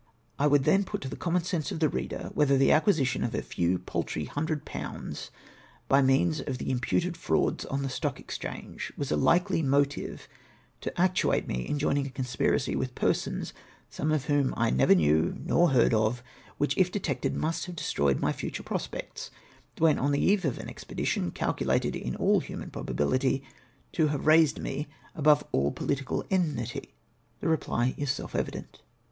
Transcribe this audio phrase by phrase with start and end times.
[0.39, 3.23] I would then put it to the common sense of the reader, whether the acquisition
[3.23, 5.29] of a few paltry hundred pounds—
[5.87, 9.83] by means of the im puted frauds on the Stock Exchange, was a hkely mo
[9.83, 10.27] tive
[10.81, 13.53] to actuate me in joining a conspiracy with persons,
[13.91, 16.23] some of whom I never knew nor heard of,
[16.57, 19.29] which, if detected, must have destroyed my future prospects,
[19.77, 23.43] when on the eve of an expedition calculated in all human probability
[23.91, 26.95] to have raised me above all political enmity?
[27.39, 28.81] The reply is self evident.